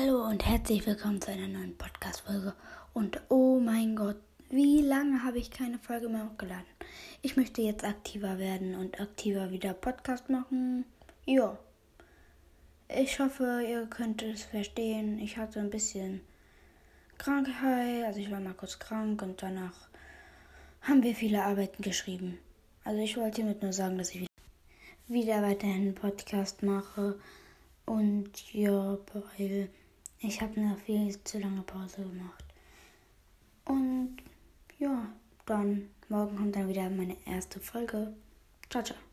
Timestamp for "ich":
5.38-5.50, 7.20-7.36, 12.88-13.18, 15.18-15.36, 18.20-18.30, 23.00-23.16, 24.14-24.28, 30.20-30.40